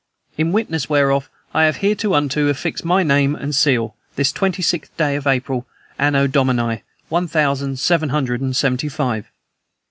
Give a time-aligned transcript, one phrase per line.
[0.35, 5.15] In witness whereof, I have hereunto affixed my name and seal, this twenty sixth day
[5.15, 5.67] of April,
[5.99, 9.27] Anno Domini one thousand seven hundred and seventy five.